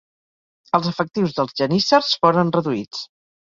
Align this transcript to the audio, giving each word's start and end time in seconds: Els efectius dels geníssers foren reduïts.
Els 0.77 0.89
efectius 0.91 1.37
dels 1.41 1.53
geníssers 1.63 2.11
foren 2.25 2.53
reduïts. 2.59 3.07